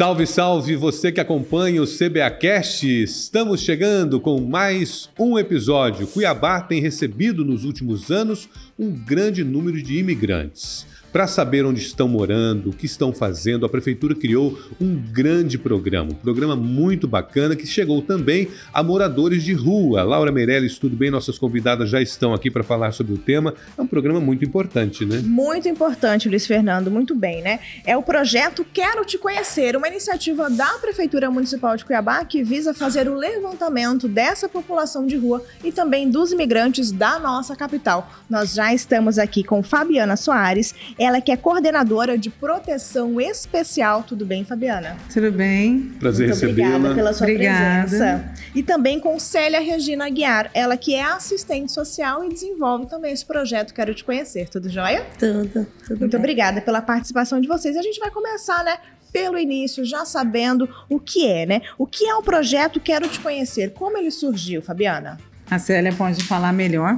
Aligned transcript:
Salve, 0.00 0.26
salve 0.26 0.76
você 0.76 1.12
que 1.12 1.20
acompanha 1.20 1.82
o 1.82 1.86
CBAcast. 1.86 2.86
Estamos 3.02 3.60
chegando 3.60 4.18
com 4.18 4.40
mais 4.40 5.10
um 5.18 5.38
episódio. 5.38 6.06
Cuiabá 6.06 6.58
tem 6.58 6.80
recebido 6.80 7.44
nos 7.44 7.66
últimos 7.66 8.10
anos 8.10 8.48
um 8.78 8.90
grande 8.90 9.44
número 9.44 9.82
de 9.82 9.98
imigrantes. 9.98 10.86
Para 11.12 11.26
saber 11.26 11.66
onde 11.66 11.80
estão 11.80 12.06
morando, 12.06 12.70
o 12.70 12.72
que 12.72 12.86
estão 12.86 13.12
fazendo, 13.12 13.66
a 13.66 13.68
prefeitura 13.68 14.14
criou 14.14 14.56
um 14.80 14.94
grande 14.94 15.58
programa, 15.58 16.12
um 16.12 16.14
programa 16.14 16.54
muito 16.54 17.08
bacana 17.08 17.56
que 17.56 17.66
chegou 17.66 18.00
também 18.00 18.48
a 18.72 18.80
moradores 18.80 19.42
de 19.42 19.52
rua. 19.52 20.04
Laura 20.04 20.30
Meirelles, 20.30 20.78
tudo 20.78 20.94
bem? 20.94 21.10
Nossas 21.10 21.36
convidadas 21.36 21.90
já 21.90 22.00
estão 22.00 22.32
aqui 22.32 22.48
para 22.48 22.62
falar 22.62 22.92
sobre 22.92 23.12
o 23.14 23.18
tema. 23.18 23.54
É 23.76 23.82
um 23.82 23.88
programa 23.88 24.20
muito 24.20 24.44
importante, 24.44 25.04
né? 25.04 25.20
Muito 25.24 25.68
importante, 25.68 26.28
Luiz 26.28 26.46
Fernando, 26.46 26.92
muito 26.92 27.12
bem, 27.12 27.42
né? 27.42 27.58
É 27.84 27.96
o 27.96 28.02
projeto 28.02 28.64
Quero 28.72 29.04
Te 29.04 29.18
Conhecer, 29.18 29.76
uma 29.76 29.88
iniciativa 29.88 30.48
da 30.48 30.78
Prefeitura 30.80 31.28
Municipal 31.28 31.76
de 31.76 31.84
Cuiabá 31.84 32.24
que 32.24 32.44
visa 32.44 32.72
fazer 32.72 33.08
o 33.08 33.14
levantamento 33.14 34.06
dessa 34.06 34.48
população 34.48 35.04
de 35.08 35.16
rua 35.16 35.42
e 35.64 35.72
também 35.72 36.08
dos 36.08 36.30
imigrantes 36.30 36.92
da 36.92 37.18
nossa 37.18 37.56
capital. 37.56 38.08
Nós 38.30 38.54
já 38.54 38.72
estamos 38.72 39.18
aqui 39.18 39.42
com 39.42 39.60
Fabiana 39.60 40.16
Soares 40.16 40.72
ela 41.00 41.18
que 41.18 41.32
é 41.32 41.36
coordenadora 41.36 42.18
de 42.18 42.28
proteção 42.28 43.18
especial. 43.18 44.02
Tudo 44.02 44.26
bem, 44.26 44.44
Fabiana? 44.44 44.98
Tudo 45.10 45.32
bem. 45.32 45.92
Prazer 45.98 46.28
recebê-la. 46.28 46.76
Obrigada 46.76 46.94
pela 46.94 47.12
sua 47.14 47.26
Obrigada. 47.26 47.88
presença. 47.88 48.34
E 48.54 48.62
também 48.62 49.00
com 49.00 49.18
Célia 49.18 49.60
Regina 49.60 50.06
Aguiar, 50.06 50.50
ela 50.52 50.76
que 50.76 50.94
é 50.94 51.02
assistente 51.02 51.72
social 51.72 52.22
e 52.22 52.28
desenvolve 52.28 52.86
também 52.86 53.14
esse 53.14 53.24
projeto 53.24 53.72
Quero 53.72 53.94
Te 53.94 54.04
Conhecer. 54.04 54.50
Tudo 54.50 54.68
jóia? 54.68 55.06
Tudo, 55.18 55.66
tudo 55.86 56.00
Muito 56.00 56.12
bem. 56.12 56.18
obrigada 56.18 56.60
pela 56.60 56.82
participação 56.82 57.40
de 57.40 57.48
vocês. 57.48 57.78
A 57.78 57.82
gente 57.82 57.98
vai 57.98 58.10
começar, 58.10 58.62
né? 58.62 58.76
Pelo 59.10 59.38
início, 59.38 59.84
já 59.86 60.04
sabendo 60.04 60.68
o 60.88 61.00
que 61.00 61.26
é, 61.26 61.46
né? 61.46 61.62
O 61.78 61.86
que 61.86 62.04
é 62.04 62.14
o 62.14 62.22
projeto 62.22 62.78
Quero 62.78 63.08
Te 63.08 63.18
Conhecer? 63.20 63.72
Como 63.72 63.96
ele 63.96 64.10
surgiu, 64.10 64.60
Fabiana? 64.60 65.18
A 65.50 65.58
Célia 65.58 65.92
pode 65.92 66.22
falar 66.24 66.52
melhor, 66.52 66.96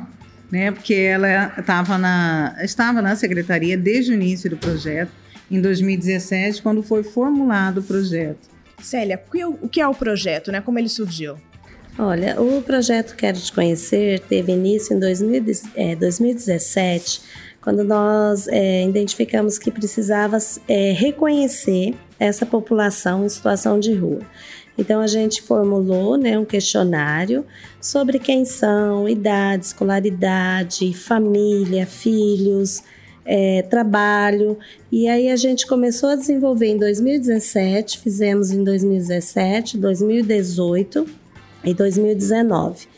né? 0.53 0.70
Porque 0.70 0.95
ela 0.95 1.48
tava 1.67 1.98
na, 1.98 2.55
estava 2.62 3.00
na 3.03 3.17
secretaria 3.17 3.77
desde 3.77 4.12
o 4.12 4.14
início 4.14 4.48
do 4.50 4.56
projeto, 4.56 5.11
em 5.50 5.61
2017, 5.61 6.62
quando 6.62 6.83
foi 6.83 7.03
formulado 7.03 7.78
o 7.78 7.83
projeto. 7.83 8.39
Célia, 8.80 9.20
o 9.27 9.30
que 9.30 9.41
é 9.41 9.47
o- 9.47 9.58
o 9.62 9.69
que 9.69 9.80
é 9.80 9.89
o 9.89 9.95
projeto, 9.95 10.53
né? 10.53 10.61
Como 10.61 10.78
ele 10.78 10.89
surgiu? 10.89 11.36
Olha, 11.98 12.41
o 12.41 12.62
projeto 12.62 13.14
Quero 13.14 13.39
Te 13.39 13.53
Conhecer 13.53 14.20
teve 14.20 14.53
início 14.53 14.95
em 14.97 14.98
2000 14.98 15.45
é, 15.75 15.95
2017, 15.95 17.20
quando 17.61 17.84
nós 17.84 18.48
é, 18.48 18.84
identificamos 18.84 19.58
que 19.58 19.70
precisava 19.70 20.39
é, 20.67 20.92
reconhecer 20.92 21.95
essa 22.19 22.47
população 22.47 23.25
em 23.25 23.28
situação 23.28 23.78
de 23.78 23.92
rua. 23.95 24.20
Então 24.77 25.01
a 25.01 25.06
gente 25.06 25.42
formulou 25.42 26.17
né, 26.17 26.39
um 26.39 26.45
questionário 26.45 27.45
sobre 27.81 28.19
quem 28.19 28.45
são, 28.45 29.09
idade, 29.09 29.67
escolaridade, 29.67 30.95
família, 30.95 31.87
filhos, 31.87 32.83
é, 33.25 33.62
trabalho. 33.62 34.59
E 34.91 35.09
aí 35.09 35.31
a 35.31 35.37
gente 35.37 35.67
começou 35.67 36.11
a 36.11 36.17
desenvolver 36.17 36.69
em 36.69 36.79
2017, 36.79 37.98
fizemos 37.98 38.51
em 38.51 38.64
2017, 38.64 39.79
2018 39.79 41.07
e 41.64 41.75
2019. 41.75 42.89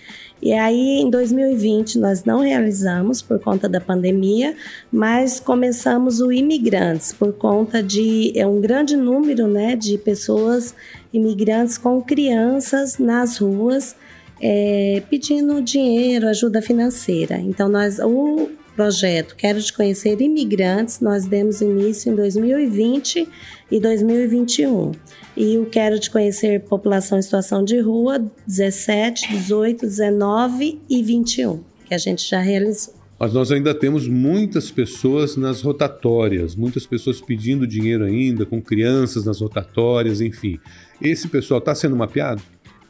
E 0.43 0.53
aí, 0.53 1.01
em 1.01 1.09
2020, 1.09 1.99
nós 1.99 2.25
não 2.25 2.41
realizamos 2.41 3.23
por 3.23 3.39
conta 3.39 3.67
da 3.67 3.81
pandemia, 3.81 4.55
mas 4.93 5.41
começamos 5.41 6.21
o 6.21 6.31
Imigrantes, 6.31 7.15
por 7.15 7.33
conta 7.33 7.83
de 7.83 8.31
é 8.37 8.47
um 8.47 8.61
grande 8.61 8.95
número 8.95 9.47
né, 9.47 9.75
de 9.75 9.97
pessoas 9.97 10.75
imigrantes 11.15 11.79
com 11.79 12.03
crianças 12.03 12.99
nas 12.99 13.39
ruas 13.39 13.97
é, 14.41 15.03
pedindo 15.09 15.63
dinheiro, 15.63 16.29
ajuda 16.29 16.61
financeira. 16.61 17.39
Então, 17.39 17.69
nós, 17.69 17.99
o 17.99 18.51
projeto 18.75 19.37
Quero 19.37 19.63
Te 19.63 19.73
Conhecer 19.73 20.21
Imigrantes, 20.21 21.01
nós 21.01 21.25
demos 21.25 21.61
início 21.61 22.13
em 22.13 22.17
2020 22.17 23.29
e 23.71 23.81
2021. 23.81 24.93
E 25.37 25.57
o 25.59 25.67
Quero 25.67 25.99
Te 25.99 26.11
Conhecer 26.11 26.61
População 26.61 27.19
em 27.19 27.23
Situação 27.23 27.65
de 27.65 27.79
Rua, 27.81 28.25
17, 28.47 29.29
18, 29.29 29.87
19 29.87 30.81
e 30.91 31.03
21, 31.03 31.63
que 31.87 31.95
a 31.95 31.99
gente 31.99 32.29
já 32.29 32.41
realizou. 32.41 33.04
Mas 33.25 33.33
nós 33.33 33.51
ainda 33.51 33.75
temos 33.75 34.07
muitas 34.07 34.71
pessoas 34.71 35.35
nas 35.35 35.63
rotatórias, 35.63 36.55
muitas 36.55 36.85
pessoas 36.85 37.23
pedindo 37.23 37.67
dinheiro 37.67 38.05
ainda, 38.05 38.45
com 38.45 38.61
crianças 38.61 39.25
nas 39.25 39.41
rotatórias, 39.41 40.21
enfim. 40.21 40.61
Esse 41.01 41.27
pessoal 41.29 41.57
está 41.57 41.75
sendo 41.75 41.97
mapeado? 41.97 42.43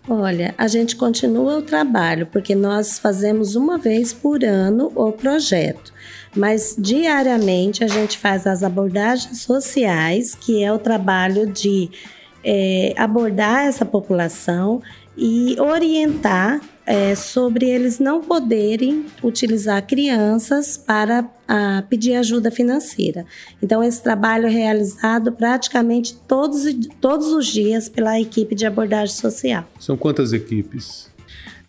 Olha, 0.09 0.53
a 0.59 0.67
gente 0.67 0.97
continua 0.97 1.59
o 1.59 1.63
trabalho, 1.63 2.27
porque 2.33 2.53
nós 2.53 2.99
fazemos 2.99 3.55
uma 3.55 3.79
vez 3.79 4.13
por 4.13 4.45
ano 4.45 4.91
o 4.97 5.13
projeto. 5.13 5.93
Mas 6.37 6.75
diariamente 6.77 7.85
a 7.85 7.87
gente 7.87 8.19
faz 8.19 8.45
as 8.45 8.65
abordagens 8.65 9.41
sociais, 9.43 10.35
que 10.35 10.65
é 10.65 10.73
o 10.73 10.81
trabalho 10.81 11.47
de 11.47 11.89
é, 12.43 12.93
abordar 12.97 13.67
essa 13.67 13.85
população 13.85 14.83
e 15.17 15.55
orientar 15.61 16.61
é, 16.87 17.15
sobre 17.15 17.67
eles 17.69 17.99
não 17.99 18.21
poderem 18.21 19.07
utilizar 19.23 19.87
crianças 19.87 20.77
para 20.77 21.25
ah, 21.49 21.83
pedir 21.89 22.15
ajuda 22.15 22.51
financeira. 22.51 23.25
Então, 23.63 23.83
esse 23.83 24.03
trabalho 24.03 24.47
é 24.47 24.51
realizado 24.51 25.33
praticamente 25.33 26.15
todos, 26.29 26.63
todos 27.01 27.29
os 27.29 27.47
dias 27.47 27.89
pela 27.89 28.21
equipe 28.21 28.55
de 28.55 28.67
abordagem 28.67 29.15
social. 29.15 29.65
São 29.81 29.97
quantas 29.97 30.33
equipes? 30.33 31.13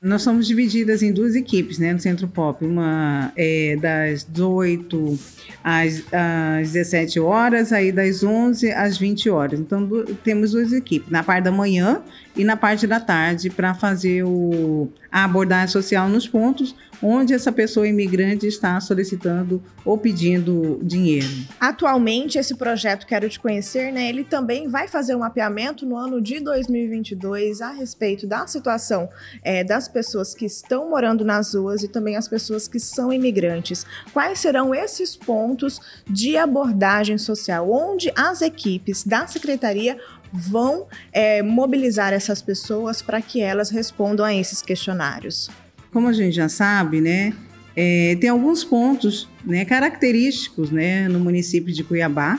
Nós 0.01 0.21
somos 0.21 0.45
divididas 0.45 1.01
em 1.01 1.11
duas 1.11 1.33
equipes, 1.35 1.79
né, 1.79 1.91
no 1.91 1.99
Centro 1.99 2.27
Pop. 2.27 2.63
Uma 2.63 3.31
é 3.35 3.75
das 3.81 4.23
18 4.23 5.17
às, 5.63 6.03
às 6.13 6.71
17 6.73 7.19
horas, 7.19 7.73
aí 7.73 7.91
das 7.91 8.21
11 8.23 8.71
às 8.71 8.99
20 8.99 9.31
horas. 9.31 9.59
Então, 9.59 9.83
du- 9.83 10.03
temos 10.23 10.51
duas 10.51 10.71
equipes, 10.73 11.09
na 11.09 11.23
parte 11.23 11.45
da 11.45 11.51
manhã 11.51 12.03
e 12.35 12.43
na 12.43 12.55
parte 12.55 12.85
da 12.85 12.99
tarde, 12.99 13.49
para 13.49 13.73
fazer 13.73 14.23
o, 14.23 14.89
a 15.15 15.23
abordagem 15.23 15.69
social 15.69 16.09
nos 16.09 16.27
pontos 16.27 16.75
onde 17.01 17.33
essa 17.33 17.49
pessoa 17.49 17.87
imigrante 17.87 18.45
está 18.45 18.77
solicitando 18.81 19.63
ou 19.85 19.97
pedindo 19.97 20.77
dinheiro. 20.83 21.27
Atualmente, 21.57 22.37
esse 22.37 22.55
projeto 22.55 23.05
Quero 23.05 23.29
Te 23.29 23.39
Conhecer, 23.39 23.93
né, 23.93 24.09
ele 24.09 24.25
também 24.25 24.67
vai 24.67 24.89
fazer 24.89 25.15
um 25.15 25.19
mapeamento 25.19 25.85
no 25.85 25.95
ano 25.95 26.21
de 26.21 26.41
2022 26.41 27.61
a 27.61 27.71
respeito 27.71 28.27
da 28.27 28.45
situação 28.45 29.07
eh, 29.41 29.63
das 29.63 29.87
pessoas 29.87 30.33
que 30.33 30.45
estão 30.45 30.89
morando 30.89 31.23
nas 31.23 31.53
ruas 31.53 31.81
e 31.81 31.87
também 31.87 32.17
as 32.17 32.27
pessoas 32.27 32.67
que 32.67 32.79
são 32.79 33.13
imigrantes. 33.13 33.85
Quais 34.11 34.39
serão 34.39 34.75
esses 34.75 35.15
pontos 35.15 35.79
de 36.05 36.35
abordagem 36.35 37.17
social, 37.17 37.71
onde 37.71 38.11
as 38.17 38.41
equipes 38.41 39.05
da 39.05 39.25
secretaria 39.27 39.97
vão 40.35 40.87
eh, 41.13 41.41
mobilizar 41.41 42.13
essas 42.13 42.41
pessoas 42.41 43.01
para 43.01 43.21
que 43.21 43.41
elas 43.41 43.69
respondam 43.69 44.25
a 44.25 44.33
esses 44.33 44.61
questionários? 44.61 45.49
como 45.95 46.09
a 46.09 46.13
gente 46.13 46.35
já 46.35 46.49
sabe, 46.49 46.99
né, 46.99 47.31
é, 47.73 48.17
tem 48.19 48.29
alguns 48.29 48.65
pontos 48.65 49.29
né, 49.45 49.63
característicos 49.63 50.69
né, 50.69 51.07
no 51.07 51.21
município 51.21 51.73
de 51.73 51.85
Cuiabá, 51.85 52.37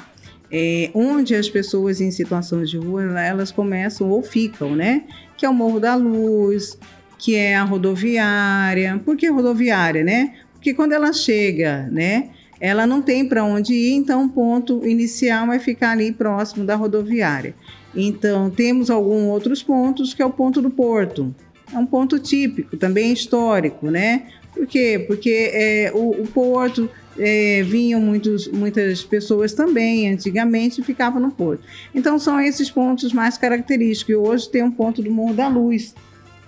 é, 0.53 0.91
onde 0.93 1.35
as 1.35 1.49
pessoas 1.49 2.03
em 2.03 2.11
situações 2.11 2.69
de 2.69 2.77
rua 2.77 3.19
elas 3.19 3.51
começam 3.51 4.11
ou 4.11 4.23
ficam, 4.23 4.77
né? 4.77 5.05
Que 5.39 5.47
é 5.47 5.49
o 5.49 5.55
Morro 5.55 5.81
da 5.81 5.97
Luz, 5.97 6.79
que 7.19 7.35
é 7.35 7.57
a 7.57 7.65
rodoviária. 7.65 9.01
Por 9.05 9.17
que 9.17 9.29
rodoviária, 9.29 10.05
né? 10.05 10.35
Porque 10.53 10.73
quando 10.73 10.93
ela 10.93 11.13
chega, 11.13 11.89
né? 11.91 12.29
Ela 12.61 12.87
não 12.87 13.03
tem 13.03 13.27
para 13.27 13.43
onde 13.43 13.75
ir, 13.75 13.95
então 13.95 14.27
o 14.27 14.29
ponto 14.29 14.87
inicial 14.87 15.51
é 15.53 15.59
ficar 15.59 15.91
ali 15.91 16.13
próximo 16.13 16.65
da 16.65 16.77
rodoviária. 16.77 17.55
Então 17.97 18.51
temos 18.51 18.91
alguns 18.91 19.29
outros 19.31 19.63
pontos, 19.63 20.13
que 20.13 20.23
é 20.23 20.27
o 20.27 20.31
ponto 20.31 20.61
do 20.61 20.71
porto, 20.71 21.35
é 21.73 21.79
um 21.79 21.87
ponto 21.87 22.19
típico, 22.19 22.77
também 22.77 23.13
histórico, 23.13 23.91
né? 23.91 24.27
Por 24.55 24.67
quê? 24.67 25.05
Porque 25.07 25.51
é, 25.53 25.91
o, 25.95 26.23
o 26.23 26.27
porto 26.29 26.89
é, 27.19 27.63
vinham 27.63 28.01
muitos, 28.01 28.49
muitas 28.49 29.03
pessoas 29.03 29.53
também, 29.53 30.09
antigamente, 30.11 30.83
ficavam 30.83 31.21
no 31.21 31.31
porto. 31.31 31.63
Então, 31.95 32.19
são 32.19 32.41
esses 32.41 32.71
pontos 32.71 33.13
mais 33.13 33.37
característicos. 33.37 34.13
E 34.13 34.17
hoje 34.17 34.51
tem 34.51 34.63
um 34.63 34.71
ponto 34.71 35.03
do 35.03 35.11
Morro 35.11 35.35
da 35.35 35.49
Luz, 35.49 35.95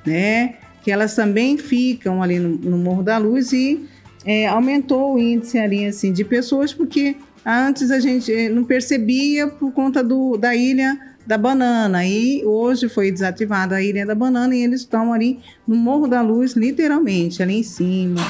né? 0.06 0.54
Que 0.82 0.90
elas 0.90 1.14
também 1.14 1.58
ficam 1.58 2.22
ali 2.22 2.38
no, 2.38 2.50
no 2.50 2.78
Morro 2.78 3.02
da 3.02 3.18
Luz 3.18 3.52
e 3.52 3.86
é, 4.24 4.46
aumentou 4.46 5.14
o 5.14 5.18
índice 5.18 5.58
ali, 5.58 5.84
assim, 5.84 6.12
de 6.12 6.24
pessoas, 6.24 6.72
porque 6.72 7.16
antes 7.44 7.90
a 7.90 8.00
gente 8.00 8.32
eh, 8.32 8.48
não 8.48 8.64
percebia 8.64 9.48
por 9.48 9.72
conta 9.72 10.02
do, 10.02 10.36
da 10.36 10.54
ilha 10.54 10.98
da 11.28 11.36
banana. 11.36 12.06
E 12.06 12.42
hoje 12.42 12.88
foi 12.88 13.12
desativada 13.12 13.76
a 13.76 13.82
Ilha 13.82 14.06
da 14.06 14.14
Banana 14.14 14.56
e 14.56 14.62
eles 14.64 14.80
estão 14.80 15.12
ali 15.12 15.38
no 15.66 15.76
Morro 15.76 16.08
da 16.08 16.22
Luz, 16.22 16.54
literalmente, 16.54 17.42
ali 17.42 17.58
em 17.58 17.62
cima. 17.62 18.22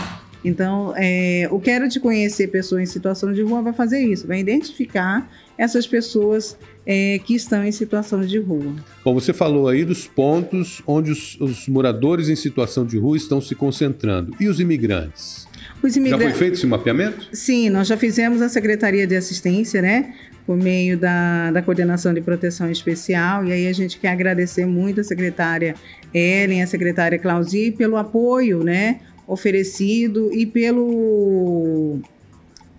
Então, 0.49 0.95
é, 0.97 1.47
o 1.51 1.61
Quero 1.61 1.89
Te 1.89 2.01
Conhecer 2.01 2.49
Pessoa 2.49 2.83
em 2.83 2.87
Situação 2.87 3.33
de 3.33 3.43
Rua 3.43 3.61
vai 3.61 3.75
fazer 3.75 4.01
isso, 4.01 4.27
vai 4.27 4.41
identificar 4.41 5.31
essas 5.59 5.87
pessoas 5.87 6.57
é, 6.87 7.19
que 7.19 7.35
estão 7.35 7.63
em 7.65 7.73
situação 7.73 8.23
de 8.23 8.39
rua. 8.39 8.75
Bom, 9.05 9.13
você 9.13 9.33
falou 9.33 9.69
aí 9.69 9.85
dos 9.85 10.07
pontos 10.07 10.81
onde 10.87 11.11
os, 11.11 11.39
os 11.39 11.69
moradores 11.69 12.29
em 12.31 12.37
situação 12.37 12.87
de 12.87 12.97
rua 12.97 13.17
estão 13.17 13.41
se 13.41 13.55
concentrando. 13.55 14.35
E 14.41 14.49
os 14.49 14.59
imigrantes? 14.59 15.47
Os 15.83 15.97
imigrantes... 15.97 16.25
Já 16.25 16.31
foi 16.31 16.39
feito 16.39 16.55
esse 16.55 16.67
mapeamento? 16.67 17.29
Sim, 17.33 17.69
nós 17.69 17.89
já 17.89 17.97
fizemos 17.97 18.41
a 18.41 18.49
Secretaria 18.49 19.07
de 19.07 19.17
Assistência, 19.17 19.83
né? 19.83 20.15
Por 20.47 20.57
meio 20.57 20.97
da, 20.97 21.51
da 21.51 21.61
Coordenação 21.61 22.15
de 22.15 22.23
Proteção 22.23 22.71
Especial. 22.71 23.45
E 23.45 23.53
aí 23.53 23.67
a 23.67 23.73
gente 23.75 23.99
quer 23.99 24.09
agradecer 24.09 24.65
muito 24.65 25.01
a 25.01 25.05
secretária 25.05 25.75
Ellen, 26.15 26.63
a 26.63 26.67
secretária 26.67 27.19
Clausi, 27.19 27.71
pelo 27.73 27.97
apoio, 27.97 28.65
né? 28.65 29.01
Oferecido 29.29 30.33
e 30.33 30.47
pelo 30.47 32.01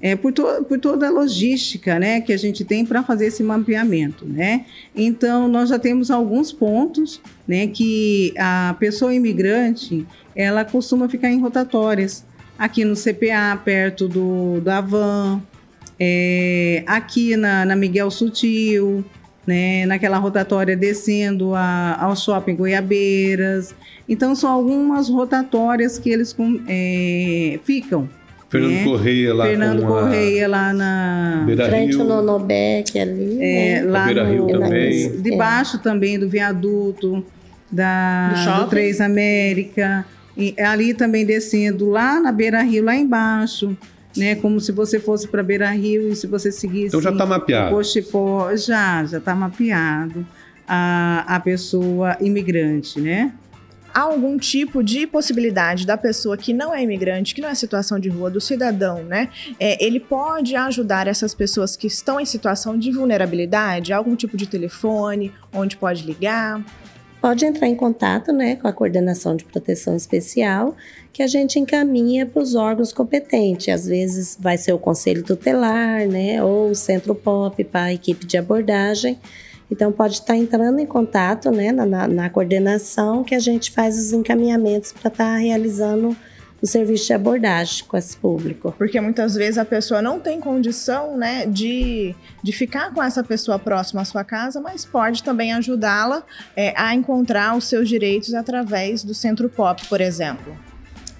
é, 0.01 0.15
por, 0.15 0.31
to, 0.31 0.43
por 0.67 0.79
toda 0.79 1.07
a 1.07 1.11
logística 1.11 1.99
né, 1.99 2.21
que 2.21 2.31
a 2.31 2.37
gente 2.37 2.63
tem 2.63 2.85
para 2.85 3.03
fazer 3.03 3.27
esse 3.27 3.43
mapeamento. 3.43 4.25
Né? 4.25 4.65
Então, 4.95 5.47
nós 5.47 5.69
já 5.69 5.77
temos 5.77 6.09
alguns 6.09 6.51
pontos 6.51 7.21
né, 7.47 7.67
que 7.67 8.33
a 8.37 8.75
pessoa 8.79 9.13
imigrante 9.13 10.05
ela 10.35 10.63
costuma 10.63 11.09
ficar 11.09 11.29
em 11.29 11.39
rotatórias. 11.39 12.25
Aqui 12.57 12.83
no 12.83 12.95
CPA, 12.95 13.57
perto 13.63 14.07
do, 14.07 14.59
da 14.61 14.81
Van, 14.81 15.41
é, 15.99 16.83
aqui 16.85 17.35
na, 17.35 17.65
na 17.65 17.75
Miguel 17.75 18.11
Sutil, 18.11 19.03
né, 19.49 19.83
naquela 19.87 20.19
rotatória 20.19 20.77
descendo 20.77 21.55
a, 21.55 21.97
ao 21.99 22.15
shopping 22.15 22.55
Goiabeiras. 22.55 23.73
Então, 24.07 24.35
são 24.35 24.51
algumas 24.51 25.09
rotatórias 25.09 25.97
que 25.97 26.11
eles 26.11 26.35
é, 26.67 27.59
ficam. 27.63 28.07
Fernando 28.47 28.71
né? 28.71 28.83
Correia 28.83 29.33
lá 29.33 29.45
Fernando 29.45 29.85
Correia 29.85 30.47
lá 30.47 30.73
na 30.73 31.43
Beira 31.45 31.65
frente 31.67 31.99
ao 31.99 32.03
Nonobec 32.03 32.97
ali, 32.97 33.37
é, 33.39 33.81
né? 33.81 33.83
lá 33.83 34.05
Beira 34.05 34.27
Rio 34.27 34.47
no, 34.47 34.59
também. 34.59 35.21
debaixo 35.21 35.77
é. 35.77 35.79
também 35.79 36.17
do 36.17 36.27
viaduto 36.27 37.23
da 37.71 38.33
do, 38.33 38.63
do 38.63 38.69
Três 38.69 38.99
América, 39.01 40.03
e 40.35 40.55
ali 40.59 40.95
também 40.95 41.23
descendo 41.25 41.91
lá 41.91 42.19
na 42.19 42.31
Beira 42.31 42.63
Rio 42.63 42.83
lá 42.85 42.95
embaixo, 42.95 43.77
né? 44.15 44.35
Como 44.35 44.59
se 44.59 44.71
você 44.71 44.99
fosse 44.99 45.27
para 45.27 45.43
Beira 45.43 45.69
Rio 45.71 46.09
e 46.09 46.15
se 46.15 46.27
você 46.27 46.51
seguisse. 46.51 46.87
Então 46.87 47.01
já 47.01 47.11
está 47.11 47.25
mapeado. 47.25 47.75
Poxipó, 47.75 48.55
já 48.55 49.05
já 49.05 49.17
está 49.17 49.35
mapeado 49.35 50.25
a, 50.67 51.25
a 51.27 51.39
pessoa 51.39 52.17
imigrante, 52.19 52.99
né? 52.99 53.33
há 53.93 54.01
algum 54.01 54.37
tipo 54.37 54.83
de 54.83 55.07
possibilidade 55.07 55.85
da 55.85 55.97
pessoa 55.97 56.37
que 56.37 56.53
não 56.53 56.73
é 56.73 56.83
imigrante, 56.83 57.33
que 57.33 57.41
não 57.41 57.49
é 57.49 57.55
situação 57.55 57.99
de 57.99 58.09
rua, 58.09 58.29
do 58.29 58.39
cidadão, 58.39 59.03
né? 59.03 59.29
É, 59.59 59.83
ele 59.83 59.99
pode 59.99 60.55
ajudar 60.55 61.07
essas 61.07 61.33
pessoas 61.33 61.75
que 61.75 61.87
estão 61.87 62.19
em 62.19 62.25
situação 62.25 62.77
de 62.77 62.91
vulnerabilidade? 62.91 63.91
Algum 63.91 64.15
tipo 64.15 64.37
de 64.37 64.47
telefone 64.47 65.33
onde 65.53 65.75
pode 65.75 66.05
ligar? 66.05 66.63
Pode 67.21 67.45
entrar 67.45 67.67
em 67.67 67.75
contato 67.75 68.31
né, 68.31 68.55
com 68.55 68.67
a 68.67 68.73
coordenação 68.73 69.35
de 69.35 69.43
proteção 69.43 69.95
especial, 69.95 70.75
que 71.11 71.21
a 71.21 71.27
gente 71.27 71.59
encaminha 71.59 72.25
para 72.25 72.41
os 72.41 72.55
órgãos 72.55 72.93
competentes. 72.93 73.73
Às 73.73 73.85
vezes 73.85 74.37
vai 74.39 74.57
ser 74.57 74.71
o 74.71 74.79
conselho 74.79 75.23
tutelar, 75.23 76.07
né, 76.07 76.41
ou 76.43 76.69
o 76.69 76.75
centro 76.75 77.13
POP 77.13 77.63
para 77.65 77.83
a 77.83 77.93
equipe 77.93 78.25
de 78.25 78.37
abordagem 78.37 79.19
então, 79.71 79.91
pode 79.91 80.15
estar 80.15 80.35
entrando 80.35 80.79
em 80.79 80.85
contato 80.85 81.51
né, 81.51 81.71
na, 81.71 82.07
na 82.07 82.29
coordenação 82.29 83.23
que 83.23 83.35
a 83.35 83.39
gente 83.39 83.71
faz 83.71 83.97
os 83.97 84.11
encaminhamentos 84.11 84.91
para 84.91 85.09
estar 85.09 85.35
realizando 85.37 86.15
o 86.61 86.67
serviço 86.67 87.07
de 87.07 87.13
abordagem 87.13 87.85
com 87.85 87.97
esse 87.97 88.17
público. 88.17 88.73
Porque 88.77 88.99
muitas 88.99 89.35
vezes 89.35 89.57
a 89.57 89.65
pessoa 89.65 90.01
não 90.01 90.19
tem 90.19 90.39
condição 90.39 91.17
né, 91.17 91.45
de, 91.45 92.15
de 92.43 92.51
ficar 92.51 92.93
com 92.93 93.01
essa 93.01 93.23
pessoa 93.23 93.57
próxima 93.57 94.01
à 94.01 94.05
sua 94.05 94.23
casa, 94.23 94.59
mas 94.59 94.85
pode 94.85 95.23
também 95.23 95.53
ajudá-la 95.53 96.23
é, 96.55 96.73
a 96.75 96.93
encontrar 96.93 97.55
os 97.57 97.65
seus 97.65 97.87
direitos 97.87 98.33
através 98.33 99.03
do 99.03 99.13
Centro 99.13 99.49
Pop, 99.49 99.85
por 99.87 100.01
exemplo. 100.01 100.57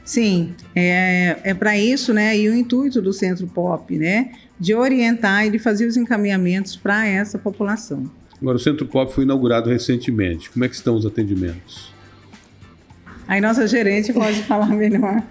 Sim, 0.03 0.55
é, 0.75 1.37
é 1.43 1.53
para 1.53 1.77
isso, 1.77 2.13
né? 2.13 2.35
E 2.35 2.49
o 2.49 2.55
intuito 2.55 2.99
do 2.99 3.13
Centro 3.13 3.45
Pop, 3.45 3.95
né? 3.95 4.31
De 4.59 4.73
orientar 4.73 5.45
e 5.45 5.51
de 5.51 5.59
fazer 5.59 5.85
os 5.85 5.95
encaminhamentos 5.95 6.75
para 6.75 7.05
essa 7.05 7.37
população. 7.37 8.09
Agora, 8.41 8.57
o 8.57 8.59
Centro 8.59 8.87
Pop 8.87 9.13
foi 9.13 9.23
inaugurado 9.23 9.69
recentemente. 9.69 10.49
Como 10.49 10.65
é 10.65 10.67
que 10.67 10.73
estão 10.73 10.95
os 10.95 11.05
atendimentos? 11.05 11.93
Aí 13.29 13.39
nossa 13.39 13.67
gerente 13.67 14.11
pode 14.11 14.41
falar 14.41 14.71
melhor. 14.75 15.21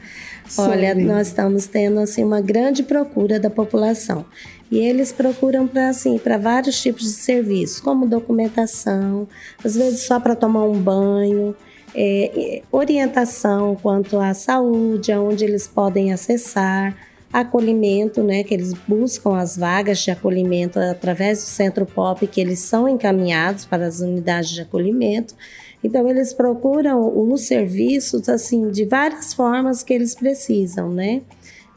Sobre. 0.49 0.71
Olha, 0.71 0.95
nós 0.95 1.27
estamos 1.27 1.67
tendo 1.67 1.99
assim 1.99 2.23
uma 2.23 2.41
grande 2.41 2.85
procura 2.85 3.41
da 3.41 3.51
população. 3.51 4.25
E 4.71 4.79
eles 4.79 5.11
procuram 5.11 5.67
para 5.67 5.89
assim, 5.89 6.17
para 6.17 6.39
vários 6.39 6.81
tipos 6.81 7.03
de 7.03 7.11
serviços, 7.11 7.81
como 7.81 8.07
documentação, 8.07 9.27
às 9.65 9.75
vezes 9.75 10.03
só 10.03 10.21
para 10.21 10.37
tomar 10.37 10.65
um 10.65 10.81
banho, 10.81 11.57
é, 11.93 12.63
orientação 12.71 13.77
quanto 13.83 14.21
à 14.21 14.33
saúde, 14.33 15.11
aonde 15.11 15.45
eles 15.45 15.67
podem 15.67 16.13
acessar, 16.13 16.97
acolhimento, 17.33 18.23
né, 18.23 18.43
que 18.43 18.55
eles 18.55 18.73
buscam 18.87 19.37
as 19.37 19.57
vagas 19.57 19.99
de 19.99 20.11
acolhimento 20.11 20.79
através 20.79 21.39
do 21.39 21.47
Centro 21.47 21.85
Pop, 21.85 22.27
que 22.27 22.41
eles 22.41 22.61
são 22.61 22.89
encaminhados 22.89 23.65
para 23.65 23.87
as 23.87 24.01
unidades 24.01 24.51
de 24.51 24.63
acolhimento. 24.63 25.35
Então 25.83 26.09
eles 26.09 26.33
procuram 26.33 27.31
os 27.31 27.43
serviços 27.43 28.29
assim 28.29 28.71
de 28.71 28.85
várias 28.85 29.33
formas 29.33 29.83
que 29.83 29.95
eles 29.95 30.15
precisam, 30.15 30.91
né? 30.91 31.23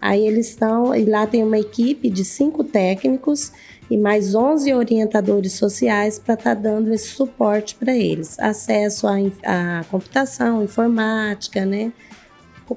Aí 0.02 0.26
eles 0.26 0.50
estão 0.50 0.96
e 0.96 1.06
lá 1.06 1.28
tem 1.28 1.44
uma 1.44 1.60
equipe 1.60 2.10
de 2.10 2.26
cinco 2.26 2.64
técnicos 2.64 3.52
e 3.90 3.98
mais 3.98 4.34
11 4.34 4.74
orientadores 4.74 5.54
sociais 5.54 6.18
para 6.18 6.34
estar 6.34 6.56
tá 6.56 6.62
dando 6.62 6.92
esse 6.92 7.10
suporte 7.10 7.76
para 7.76 7.96
eles, 7.96 8.40
acesso 8.40 9.06
à, 9.08 9.84
computação, 9.92 10.64
informática, 10.64 11.66
né? 11.66 11.92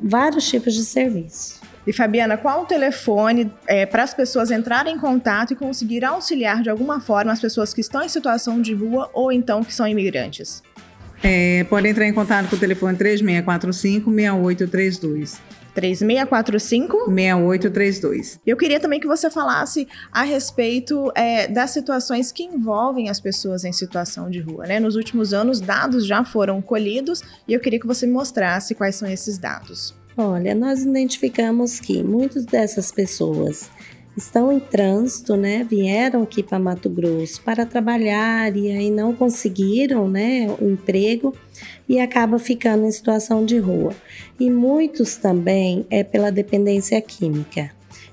Vários 0.03 0.47
tipos 0.47 0.75
de 0.75 0.85
serviço. 0.85 1.63
E 1.87 1.93
Fabiana, 1.93 2.37
qual 2.37 2.63
o 2.63 2.67
telefone 2.67 3.53
é, 3.67 3.87
para 3.87 4.03
as 4.03 4.13
pessoas 4.13 4.51
entrarem 4.51 4.95
em 4.95 4.99
contato 4.99 5.53
e 5.53 5.57
conseguir 5.57 6.05
auxiliar 6.05 6.63
de 6.63 6.69
alguma 6.69 7.01
forma 7.01 7.31
as 7.31 7.41
pessoas 7.41 7.73
que 7.73 7.81
estão 7.81 8.03
em 8.03 8.09
situação 8.09 8.61
de 8.61 8.75
rua 8.75 9.09
ou 9.15 9.31
então 9.31 9.63
que 9.63 9.73
são 9.73 9.87
imigrantes? 9.87 10.63
É, 11.27 11.65
pode 11.65 11.89
entrar 11.89 12.07
em 12.07 12.13
contato 12.13 12.51
com 12.51 12.57
o 12.57 12.59
telefone 12.59 12.99
3645-6832. 12.99 15.39
3645 15.75 17.07
6832. 17.07 18.41
Eu 18.47 18.59
queria 18.59 18.79
também 18.79 19.01
que 19.01 19.07
você 19.07 19.31
falasse 19.31 19.89
a 20.13 20.23
respeito 20.23 21.11
é, 21.15 21.49
das 21.49 21.71
situações 21.71 22.31
que 22.31 22.45
envolvem 22.45 23.09
as 23.09 23.19
pessoas 23.19 23.65
em 23.65 23.73
situação 23.73 24.29
de 24.29 24.41
rua. 24.41 24.67
Né? 24.67 24.79
Nos 24.79 24.97
últimos 24.97 25.33
anos, 25.33 25.63
dados 25.63 26.07
já 26.07 26.23
foram 26.25 26.61
colhidos 26.61 27.23
e 27.49 27.55
eu 27.55 27.61
queria 27.61 27.81
que 27.81 27.87
você 27.87 28.07
me 28.07 28.13
mostrasse 28.13 28.75
quais 28.75 28.97
são 28.97 29.09
esses 29.09 29.39
dados. 29.39 29.95
Olha, 30.17 30.55
nós 30.55 30.83
identificamos 30.83 31.81
que 31.81 32.01
muitas 32.03 32.45
dessas 32.45 32.93
pessoas 32.93 33.69
estão 34.17 34.53
em 34.53 34.61
trânsito, 34.61 35.37
né? 35.37 35.67
Vieram 35.69 36.23
aqui 36.23 36.43
para 36.43 36.59
Mato 36.59 36.89
Grosso 36.89 37.41
para 37.43 37.67
trabalhar 37.67 38.57
e 38.57 38.71
aí 38.71 38.91
não 38.91 39.15
conseguiram, 39.15 40.09
né, 40.09 40.47
o 40.61 40.71
emprego 40.71 41.35
e 41.89 41.99
acaba 41.99 42.39
ficando 42.39 42.87
em 42.87 42.91
situação 42.91 43.45
de 43.45 43.59
rua. 43.59 43.93
E 44.39 44.51
muitos 44.51 45.17
também 45.17 45.87
é 45.91 46.03
pela 46.05 46.31
dependência 46.31 47.01
química. 47.01 47.71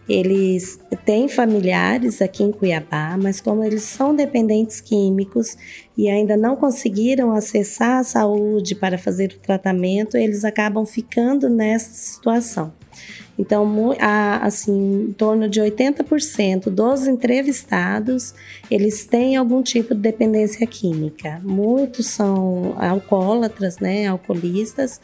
Eles 0.09 0.79
têm 1.05 1.29
familiares 1.29 2.21
aqui 2.21 2.43
em 2.43 2.51
Cuiabá, 2.51 3.17
mas 3.21 3.39
como 3.39 3.63
eles 3.63 3.83
são 3.83 4.13
dependentes 4.13 4.81
químicos 4.81 5.55
e 5.97 6.09
ainda 6.09 6.35
não 6.35 6.55
conseguiram 6.55 7.31
acessar 7.31 7.99
a 7.99 8.03
saúde 8.03 8.75
para 8.75 8.97
fazer 8.97 9.31
o 9.31 9.39
tratamento, 9.39 10.17
eles 10.17 10.43
acabam 10.43 10.85
ficando 10.85 11.49
nessa 11.49 11.91
situação. 11.93 12.73
Então, 13.41 13.95
assim, 14.39 15.07
em 15.09 15.13
torno 15.13 15.49
de 15.49 15.59
80% 15.59 16.69
dos 16.69 17.07
entrevistados, 17.07 18.35
eles 18.69 19.03
têm 19.05 19.35
algum 19.35 19.63
tipo 19.63 19.95
de 19.95 20.01
dependência 20.01 20.65
química. 20.67 21.41
Muitos 21.43 22.05
são 22.05 22.75
alcoólatras, 22.77 23.79
né, 23.79 24.05
alcoolistas, 24.05 25.01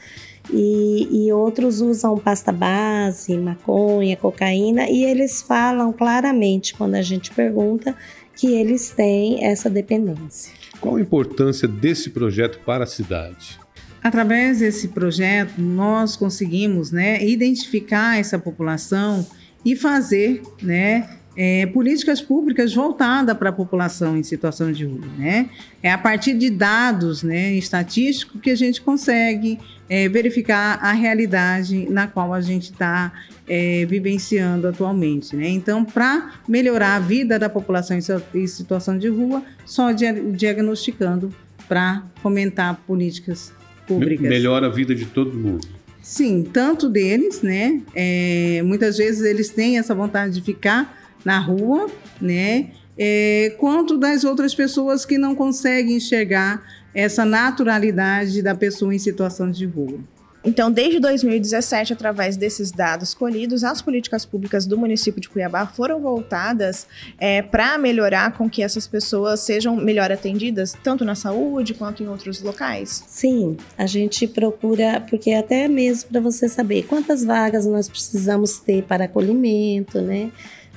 e, 0.53 1.25
e 1.25 1.33
outros 1.33 1.81
usam 1.81 2.15
pasta 2.15 2.51
base, 2.51 3.35
maconha, 3.37 4.15
cocaína, 4.15 4.87
e 4.87 5.03
eles 5.03 5.41
falam 5.41 5.91
claramente 5.91 6.75
quando 6.75 6.93
a 6.93 7.01
gente 7.01 7.33
pergunta 7.33 7.95
que 8.35 8.53
eles 8.53 8.91
têm 8.91 9.43
essa 9.43 9.67
dependência. 9.67 10.53
Qual 10.79 10.97
a 10.97 11.01
importância 11.01 11.67
desse 11.67 12.11
projeto 12.11 12.59
para 12.63 12.83
a 12.83 12.87
cidade? 12.87 13.59
Através 14.07 14.59
desse 14.59 14.87
projeto, 14.87 15.59
nós 15.61 16.15
conseguimos 16.15 16.93
né, 16.93 17.21
identificar 17.27 18.17
essa 18.17 18.39
população 18.39 19.27
e 19.65 19.75
fazer 19.75 20.41
né, 20.61 21.09
é, 21.35 21.65
políticas 21.65 22.21
públicas 22.21 22.73
voltadas 22.73 23.37
para 23.37 23.49
a 23.49 23.51
população 23.51 24.15
em 24.15 24.23
situação 24.23 24.71
de 24.71 24.85
rua. 24.85 25.05
Né? 25.17 25.49
É 25.83 25.91
a 25.91 25.97
partir 25.97 26.35
de 26.35 26.49
dados 26.49 27.21
né, 27.21 27.51
estatísticos 27.55 28.39
que 28.39 28.49
a 28.49 28.55
gente 28.55 28.79
consegue 28.79 29.59
é, 29.89 30.07
verificar 30.07 30.79
a 30.81 30.93
realidade 30.93 31.89
na 31.89 32.07
qual 32.07 32.33
a 32.33 32.39
gente 32.39 32.71
está 32.71 33.11
é, 33.45 33.85
vivenciando 33.89 34.69
atualmente. 34.69 35.35
Né? 35.35 35.49
Então, 35.49 35.83
para 35.83 36.31
melhorar 36.47 36.95
a 36.95 36.99
vida 36.99 37.37
da 37.37 37.49
população 37.49 37.99
em 38.33 38.47
situação 38.47 38.97
de 38.97 39.09
rua, 39.09 39.43
só 39.65 39.89
diagnosticando 39.91 41.35
para 41.67 42.03
fomentar 42.21 42.79
políticas 42.87 43.51
públicas. 43.87 44.27
Melhora 44.27 44.67
a 44.67 44.69
vida 44.69 44.93
de 44.93 45.05
todo 45.05 45.33
mundo. 45.33 45.67
Sim, 46.01 46.43
tanto 46.43 46.89
deles, 46.89 47.41
né? 47.41 47.81
É, 47.95 48.61
muitas 48.63 48.97
vezes 48.97 49.23
eles 49.23 49.49
têm 49.49 49.77
essa 49.77 49.95
vontade 49.95 50.33
de 50.33 50.41
ficar 50.41 50.97
na 51.25 51.39
rua, 51.39 51.89
né? 52.21 52.71
É, 52.97 53.55
quanto 53.59 53.97
das 53.97 54.23
outras 54.23 54.55
pessoas 54.55 55.05
que 55.05 55.17
não 55.17 55.35
conseguem 55.35 55.97
enxergar 55.97 56.63
essa 56.93 57.25
naturalidade 57.25 58.41
da 58.41 58.55
pessoa 58.55 58.93
em 58.93 58.99
situação 58.99 59.51
de 59.51 59.65
rua. 59.65 59.99
Então, 60.47 60.71
desde 60.71 60.97
2017, 61.01 61.91
através 61.91 62.37
desses 62.37 62.71
dados 62.71 63.13
colhidos, 63.13 63.65
as 63.65 63.81
políticas 63.81 64.25
públicas 64.25 64.65
do 64.65 64.77
município 64.77 65.19
de 65.19 65.27
Cuiabá 65.27 65.67
foram 65.67 65.99
voltadas 65.99 66.87
é, 67.17 67.41
para 67.41 67.77
melhorar 67.77 68.31
com 68.31 68.49
que 68.49 68.63
essas 68.63 68.87
pessoas 68.87 69.41
sejam 69.41 69.75
melhor 69.75 70.09
atendidas, 70.09 70.73
tanto 70.81 71.03
na 71.03 71.15
saúde 71.15 71.73
quanto 71.73 72.01
em 72.01 72.07
outros 72.07 72.41
locais? 72.41 73.03
Sim, 73.07 73.57
a 73.77 73.85
gente 73.85 74.25
procura, 74.25 75.03
porque 75.09 75.33
até 75.33 75.67
mesmo 75.67 76.11
para 76.11 76.21
você 76.21 76.47
saber 76.47 76.83
quantas 76.83 77.25
vagas 77.25 77.65
nós 77.65 77.89
precisamos 77.89 78.57
ter 78.57 78.83
para 78.83 79.03
acolhimento, 79.03 79.99
né? 79.99 80.31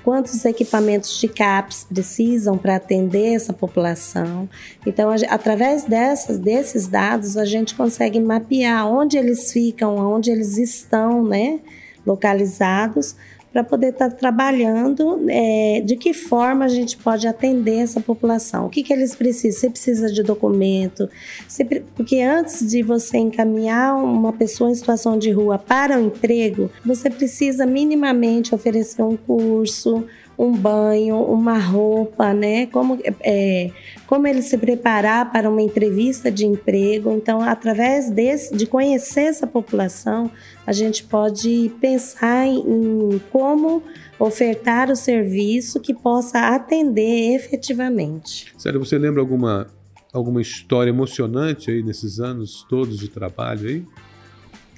Quantos 0.04 0.44
equipamentos 0.44 1.18
de 1.18 1.28
CAPS 1.28 1.86
precisam 1.92 2.56
para 2.56 2.76
atender 2.76 3.34
essa 3.34 3.52
população. 3.52 4.48
Então, 4.86 5.10
através 5.28 5.84
dessas, 5.84 6.38
desses 6.38 6.86
dados, 6.86 7.36
a 7.36 7.44
gente 7.44 7.74
consegue 7.74 8.20
mapear 8.20 8.86
onde 8.86 9.16
eles 9.16 9.52
ficam, 9.52 9.96
onde 9.96 10.30
eles 10.30 10.58
estão, 10.58 11.24
né, 11.24 11.60
localizados, 12.06 13.16
para 13.52 13.64
poder 13.64 13.88
estar 13.88 14.10
tá 14.10 14.16
trabalhando 14.16 15.24
é, 15.28 15.82
de 15.84 15.96
que 15.96 16.12
forma 16.12 16.64
a 16.64 16.68
gente 16.68 16.96
pode 16.96 17.26
atender 17.26 17.78
essa 17.78 18.00
população. 18.00 18.66
O 18.66 18.70
que, 18.70 18.82
que 18.82 18.92
eles 18.92 19.14
precisam? 19.14 19.60
Você 19.60 19.70
precisa 19.70 20.12
de 20.12 20.22
documento, 20.22 21.08
você, 21.46 21.64
porque 21.64 22.20
antes 22.20 22.68
de 22.68 22.82
você 22.82 23.18
encaminhar 23.18 23.96
uma 23.96 24.32
pessoa 24.32 24.70
em 24.70 24.74
situação 24.74 25.18
de 25.18 25.30
rua 25.30 25.58
para 25.58 25.98
o 25.98 26.00
emprego, 26.00 26.70
você 26.84 27.10
precisa 27.10 27.66
minimamente 27.66 28.54
oferecer 28.54 29.02
um 29.02 29.16
curso, 29.16 30.04
um 30.40 30.52
banho, 30.52 31.18
uma 31.22 31.58
roupa, 31.58 32.32
né? 32.32 32.64
Como, 32.68 32.98
é, 33.20 33.70
como 34.06 34.26
ele 34.26 34.40
se 34.40 34.56
preparar 34.56 35.30
para 35.30 35.50
uma 35.50 35.60
entrevista 35.60 36.30
de 36.30 36.46
emprego. 36.46 37.12
Então, 37.12 37.42
através 37.42 38.10
desse, 38.10 38.56
de 38.56 38.64
conhecer 38.64 39.24
essa 39.24 39.46
população, 39.46 40.30
a 40.66 40.72
gente 40.72 41.04
pode 41.04 41.70
pensar 41.78 42.46
em 42.46 43.20
como 43.30 43.82
ofertar 44.18 44.90
o 44.90 44.96
serviço 44.96 45.78
que 45.78 45.92
possa 45.92 46.54
atender 46.54 47.34
efetivamente. 47.34 48.54
Sério, 48.56 48.82
você 48.82 48.96
lembra 48.96 49.20
alguma, 49.20 49.66
alguma 50.10 50.40
história 50.40 50.88
emocionante 50.88 51.70
aí 51.70 51.82
nesses 51.82 52.18
anos 52.18 52.64
todos 52.66 52.98
de 52.98 53.08
trabalho 53.08 53.68
aí? 53.68 53.84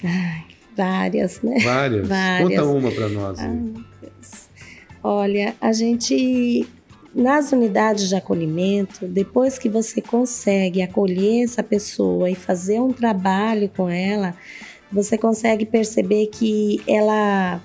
Ai, 0.03 0.45
várias, 0.77 1.41
né? 1.41 1.61
Várias? 1.63 2.09
várias. 2.09 2.49
Conta 2.49 2.65
uma 2.65 2.91
para 2.91 3.09
nós 3.09 3.39
aí. 3.39 3.47
Ai, 3.47 3.85
Olha, 5.03 5.55
a 5.61 5.73
gente 5.73 6.67
nas 7.15 7.53
unidades 7.53 8.09
de 8.09 8.15
acolhimento, 8.15 9.07
depois 9.07 9.59
que 9.59 9.69
você 9.69 10.01
consegue 10.01 10.81
acolher 10.81 11.45
essa 11.45 11.63
pessoa 11.63 12.31
e 12.31 12.35
fazer 12.35 12.81
um 12.81 12.93
trabalho 12.93 13.71
com 13.77 13.89
ela, 13.89 14.35
você 14.91 15.19
consegue 15.19 15.67
perceber 15.67 16.29
que 16.29 16.81
ela 16.87 17.61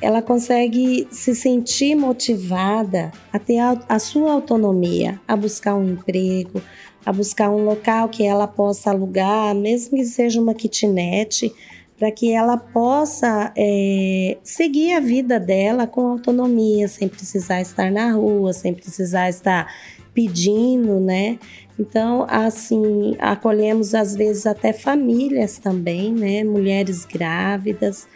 ela 0.00 0.22
consegue 0.22 1.08
se 1.10 1.34
sentir 1.34 1.96
motivada 1.96 3.10
a 3.32 3.38
ter 3.38 3.58
a, 3.58 3.76
a 3.88 3.98
sua 3.98 4.30
autonomia, 4.32 5.20
a 5.26 5.34
buscar 5.34 5.74
um 5.74 5.90
emprego, 5.90 6.62
a 7.04 7.12
buscar 7.12 7.50
um 7.50 7.64
local 7.64 8.08
que 8.08 8.22
ela 8.22 8.46
possa 8.46 8.90
alugar, 8.90 9.54
mesmo 9.56 9.96
que 9.96 10.04
seja 10.04 10.40
uma 10.40 10.54
kitnet, 10.54 11.52
para 11.98 12.12
que 12.12 12.32
ela 12.32 12.56
possa 12.56 13.52
é, 13.56 14.38
seguir 14.44 14.92
a 14.92 15.00
vida 15.00 15.40
dela 15.40 15.86
com 15.86 16.06
autonomia, 16.06 16.86
sem 16.86 17.08
precisar 17.08 17.60
estar 17.60 17.90
na 17.90 18.12
rua, 18.12 18.52
sem 18.52 18.72
precisar 18.72 19.28
estar 19.28 19.66
pedindo, 20.14 21.00
né? 21.00 21.38
Então, 21.78 22.24
assim, 22.28 23.16
acolhemos 23.18 23.94
às 23.94 24.14
vezes 24.14 24.46
até 24.46 24.72
famílias 24.72 25.58
também, 25.58 26.12
né? 26.12 26.44
Mulheres 26.44 27.04
grávidas 27.04 28.06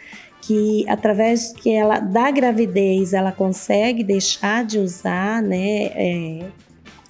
que 0.41 0.85
através 0.89 1.53
que 1.53 1.71
ela 1.71 1.99
da 1.99 2.29
gravidez 2.29 3.13
ela 3.13 3.31
consegue 3.31 4.03
deixar 4.03 4.65
de 4.65 4.79
usar, 4.79 5.41
né? 5.41 5.85
É, 5.95 6.45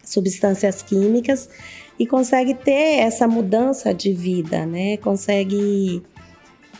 substâncias 0.03 0.81
químicas 0.81 1.49
e 1.97 2.05
consegue 2.05 2.53
ter 2.53 2.99
essa 2.99 3.27
mudança 3.27 3.93
de 3.93 4.13
vida, 4.13 4.65
né? 4.65 4.97
Consegue 4.97 6.03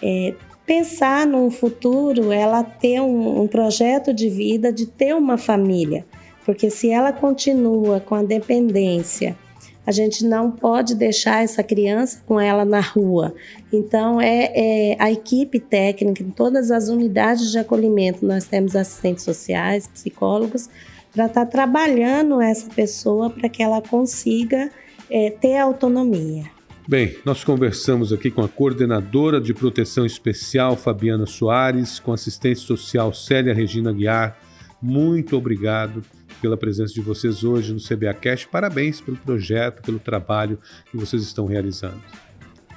é, 0.02 0.34
pensar 0.66 1.26
num 1.28 1.52
futuro, 1.52 2.32
ela 2.32 2.64
ter 2.64 3.02
um, 3.02 3.42
um 3.42 3.48
projeto 3.48 4.14
de 4.14 4.30
vida, 4.30 4.72
de 4.72 4.86
ter 4.86 5.16
uma 5.16 5.38
família. 5.38 6.06
Porque 6.46 6.70
se 6.70 6.90
ela 6.90 7.12
continua 7.12 8.00
com 8.00 8.16
a 8.16 8.24
dependência, 8.24 9.38
a 9.86 9.92
gente 9.92 10.26
não 10.26 10.50
pode 10.50 10.96
deixar 10.96 11.44
essa 11.44 11.62
criança 11.62 12.22
com 12.26 12.40
ela 12.40 12.64
na 12.64 12.80
rua. 12.80 13.34
Então, 13.72 14.20
é, 14.20 14.52
é, 14.54 14.96
a 14.98 15.12
equipe 15.12 15.60
técnica, 15.60 16.24
em 16.24 16.32
todas 16.32 16.72
as 16.72 16.88
unidades 16.88 17.52
de 17.52 17.60
acolhimento, 17.60 18.26
nós 18.26 18.46
temos 18.46 18.76
assistentes 18.76 19.24
sociais, 19.24 19.88
psicólogos, 19.88 20.70
para 21.14 21.26
estar 21.26 21.46
tá 21.46 21.52
trabalhando 21.52 22.42
essa 22.42 22.70
pessoa 22.70 23.30
para 23.30 23.50
que 23.50 23.62
ela 23.62 23.82
consiga 23.82 24.72
é, 25.10 25.30
ter 25.30 25.58
autonomia. 25.58 26.46
Bem, 26.86 27.16
nós 27.24 27.46
conversamos 27.46 28.12
aqui 28.12 28.30
com 28.30 28.44
a 28.44 28.50
coordenadora 28.50 29.40
de 29.40 29.54
proteção 29.54 30.06
especial 30.06 30.76
Fabiana 30.76 31.26
Soares, 31.26 31.98
com 31.98 32.12
assistente 32.12 32.60
social 32.60 33.14
Célia 33.14 33.54
Regina 33.54 33.94
Guiar. 33.94 34.38
Muito 34.82 35.38
obrigado 35.38 36.04
pela 36.42 36.58
presença 36.58 36.94
de 36.94 37.00
vocês 37.00 37.42
hoje 37.42 37.72
no 37.72 37.80
CBA 37.80 38.14
Cash. 38.16 38.46
Parabéns 38.46 39.00
pelo 39.00 39.16
projeto, 39.16 39.82
pelo 39.82 39.98
trabalho 39.98 40.60
que 40.92 40.98
vocês 40.98 41.24
estão 41.24 41.46
realizando. 41.46 42.02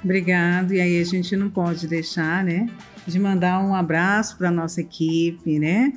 Obrigado. 0.01 0.73
E 0.73 0.79
aí 0.79 1.01
a 1.01 1.03
gente 1.03 1.35
não 1.35 1.49
pode 1.49 1.85
deixar, 1.85 2.45
né, 2.45 2.65
de 3.05 3.19
mandar 3.19 3.59
um 3.61 3.75
abraço 3.75 4.37
para 4.37 4.49
nossa 4.49 4.79
equipe, 4.79 5.59
né? 5.59 5.91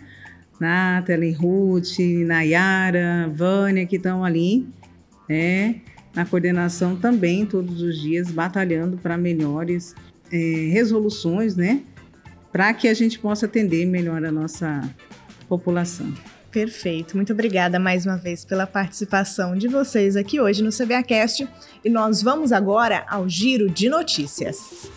Nathalie, 0.60 1.32
Ruth, 1.32 2.00
Nayara, 2.26 3.30
Vânia, 3.32 3.86
que 3.86 3.96
estão 3.96 4.24
ali, 4.24 4.66
né? 5.28 5.80
Na 6.14 6.24
coordenação 6.24 6.96
também 6.96 7.46
todos 7.46 7.82
os 7.82 8.00
dias, 8.00 8.30
batalhando 8.30 8.96
para 8.96 9.16
melhores 9.16 9.94
é, 10.30 10.36
resoluções, 10.72 11.56
né? 11.56 11.82
Para 12.52 12.74
que 12.74 12.88
a 12.88 12.94
gente 12.94 13.18
possa 13.18 13.46
atender 13.46 13.86
melhor 13.86 14.24
a 14.24 14.32
nossa 14.32 14.82
população. 15.48 16.12
Perfeito. 16.50 17.16
Muito 17.16 17.32
obrigada 17.32 17.78
mais 17.78 18.04
uma 18.04 18.16
vez 18.16 18.44
pela 18.44 18.66
participação 18.66 19.56
de 19.56 19.68
vocês 19.68 20.16
aqui 20.16 20.40
hoje 20.40 20.62
no 20.62 20.70
CBAcast. 20.70 21.48
E 21.84 21.88
nós 21.88 22.22
vamos 22.22 22.50
agora 22.50 23.04
ao 23.08 23.28
giro 23.28 23.70
de 23.70 23.88
notícias. 23.88 24.90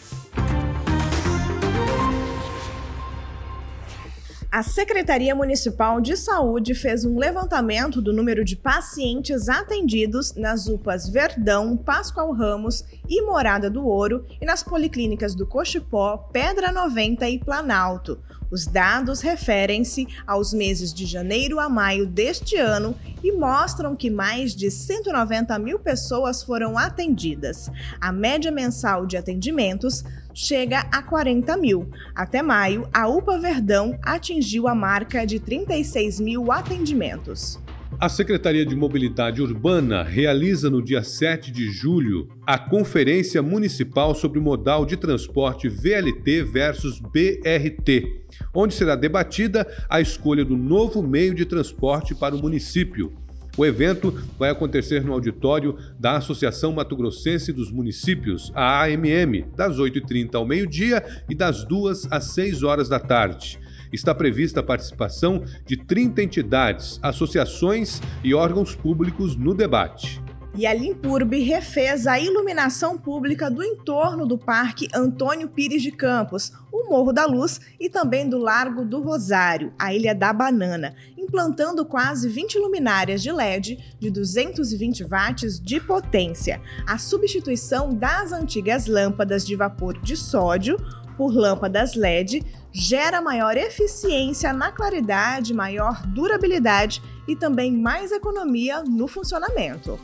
A 4.53 4.62
Secretaria 4.62 5.33
Municipal 5.33 6.00
de 6.00 6.15
Saúde 6.15 6.75
fez 6.75 7.03
um 7.03 7.17
levantamento 7.17 8.00
do 8.00 8.13
número 8.13 8.45
de 8.45 8.55
pacientes 8.55 9.50
atendidos 9.50 10.36
nas 10.36 10.67
UPAs 10.67 11.10
Verdão, 11.10 11.75
Pascoal 11.75 12.31
Ramos 12.31 12.86
e 13.10 13.19
Morada 13.24 13.67
do 13.67 13.83
Ouro 13.83 14.24
e 14.39 14.45
nas 14.45 14.62
policlínicas 14.62 15.33
do 15.33 15.48
Cochipó, 15.48 16.29
Pedra 16.31 16.72
90 16.72 17.27
e 17.27 17.39
Planalto. 17.39 18.19
Os 18.51 18.67
dados 18.67 19.22
referem-se 19.22 20.07
aos 20.27 20.53
meses 20.53 20.93
de 20.93 21.07
janeiro 21.07 21.60
a 21.60 21.67
maio 21.67 22.05
deste 22.05 22.55
ano 22.55 22.95
e 23.24 23.31
mostram 23.31 23.95
que 23.95 24.12
mais 24.12 24.55
de 24.55 24.69
190 24.69 25.57
mil 25.57 25.79
pessoas 25.79 26.43
foram 26.43 26.77
atendidas. 26.77 27.72
A 28.00 28.12
média 28.12 28.51
mensal 28.51 29.07
de 29.07 29.17
atendimentos 29.17 30.03
chega 30.33 30.79
a 30.91 31.01
40 31.01 31.55
mil. 31.57 31.89
Até 32.15 32.41
maio, 32.41 32.87
a 32.93 33.07
UPA 33.07 33.37
Verdão 33.37 33.97
atingiu 34.01 34.67
a 34.67 34.75
marca 34.75 35.25
de 35.25 35.39
36 35.39 36.19
mil 36.19 36.51
atendimentos. 36.51 37.59
A 37.99 38.09
Secretaria 38.09 38.65
de 38.65 38.75
Mobilidade 38.75 39.41
Urbana 39.41 40.03
realiza 40.03 40.69
no 40.69 40.81
dia 40.81 41.03
7 41.03 41.51
de 41.51 41.71
julho 41.71 42.27
a 42.45 42.57
Conferência 42.57 43.41
Municipal 43.41 44.13
sobre 44.15 44.39
o 44.39 44.41
Modal 44.41 44.85
de 44.85 44.97
Transporte 44.97 45.69
VLT 45.69 46.43
versus 46.43 46.99
BRT, 46.99 48.25
onde 48.53 48.73
será 48.73 48.95
debatida 48.95 49.65
a 49.89 50.01
escolha 50.01 50.43
do 50.43 50.57
novo 50.57 51.01
meio 51.01 51.33
de 51.33 51.45
transporte 51.45 52.13
para 52.15 52.35
o 52.35 52.41
município. 52.41 53.13
O 53.55 53.65
evento 53.65 54.12
vai 54.39 54.50
acontecer 54.50 55.03
no 55.03 55.13
auditório 55.13 55.77
da 56.00 56.17
Associação 56.17 56.74
Mato 56.74 56.95
Grossense 56.95 57.53
dos 57.53 57.72
Municípios, 57.72 58.51
a 58.55 58.83
AMM, 58.86 59.45
das 59.55 59.77
8h30 59.77 60.33
ao 60.36 60.45
meio-dia 60.45 61.03
e 61.29 61.36
das 61.36 61.63
2 61.63 62.07
às 62.10 62.33
6 62.33 62.63
horas 62.63 62.89
da 62.89 63.00
tarde 63.00 63.60
está 63.93 64.13
prevista 64.13 64.60
a 64.60 64.63
participação 64.63 65.43
de 65.67 65.77
30 65.77 66.24
entidades, 66.24 67.00
associações 67.01 68.01
e 68.24 68.33
órgãos 68.33 68.75
públicos 68.75 69.36
no 69.36 69.53
debate. 69.53 70.23
E 70.55 70.67
a 70.67 70.74
Limpurb 70.74 71.36
refez 71.39 72.05
a 72.05 72.19
iluminação 72.19 72.95
pública 72.95 73.50
do 73.50 73.63
entorno 73.63 74.24
do 74.27 74.38
Parque 74.38 74.88
Antônio 74.93 75.50
Pires 75.50 75.81
de 75.81 75.91
Campos, 75.91 76.51
o 76.72 76.88
Morro 76.88 77.12
da 77.12 77.25
Luz 77.25 77.60
e 77.79 77.89
também 77.89 78.29
do 78.29 78.38
Largo 78.38 78.86
do 78.86 79.01
Rosário, 79.01 79.74
a 79.79 79.91
Ilha 79.91 80.13
da 80.13 80.31
Banana, 80.31 80.93
implantando 81.17 81.83
quase 81.83 82.29
20 82.29 82.60
luminárias 82.60 83.24
de 83.24 83.31
LED 83.31 83.95
de 84.00 84.12
220 84.12 85.03
watts 85.05 85.60
de 85.60 85.79
potência. 85.79 86.62
A 86.86 87.00
substituição 87.00 87.91
das 87.91 88.31
antigas 88.31 88.86
lâmpadas 88.86 89.43
de 89.48 89.55
vapor 89.55 90.00
de 90.01 90.15
sódio 90.15 90.77
por 91.17 91.33
lâmpadas 91.36 91.95
LED 91.95 92.43
gera 92.72 93.24
maior 93.24 93.57
eficiência 93.57 94.53
na 94.53 94.72
claridade, 94.72 95.51
maior 95.51 96.05
durabilidade 96.05 97.01
e 97.27 97.36
também 97.36 97.75
mais 97.75 98.12
economia 98.12 98.83
no 98.83 99.07
funcionamento. 99.07 100.00